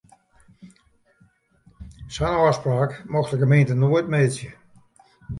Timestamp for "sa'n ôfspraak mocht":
2.15-3.31